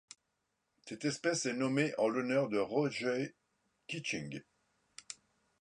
Cette 0.87 1.05
espèce 1.05 1.45
est 1.45 1.53
nommée 1.53 1.93
en 1.99 2.07
l'honneur 2.09 2.49
de 2.49 2.57
Roger 2.57 3.35
Kitching. 3.87 4.41